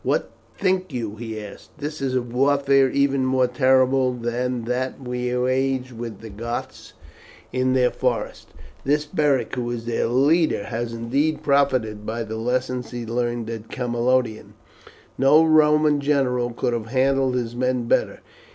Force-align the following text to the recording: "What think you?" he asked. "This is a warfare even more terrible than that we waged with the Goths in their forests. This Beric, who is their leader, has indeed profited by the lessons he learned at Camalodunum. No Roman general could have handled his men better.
"What 0.03 0.31
think 0.57 0.91
you?" 0.91 1.17
he 1.17 1.39
asked. 1.39 1.77
"This 1.77 2.01
is 2.01 2.15
a 2.15 2.23
warfare 2.23 2.89
even 2.89 3.23
more 3.23 3.45
terrible 3.45 4.13
than 4.13 4.63
that 4.63 4.99
we 4.99 5.37
waged 5.37 5.91
with 5.91 6.21
the 6.21 6.29
Goths 6.31 6.93
in 7.53 7.73
their 7.73 7.91
forests. 7.91 8.51
This 8.83 9.05
Beric, 9.05 9.53
who 9.53 9.69
is 9.69 9.85
their 9.85 10.07
leader, 10.07 10.63
has 10.63 10.91
indeed 10.91 11.43
profited 11.43 12.03
by 12.03 12.23
the 12.23 12.37
lessons 12.37 12.89
he 12.89 13.05
learned 13.05 13.47
at 13.51 13.69
Camalodunum. 13.69 14.55
No 15.19 15.43
Roman 15.45 15.99
general 15.99 16.49
could 16.51 16.73
have 16.73 16.87
handled 16.87 17.35
his 17.35 17.55
men 17.55 17.83
better. 17.83 18.21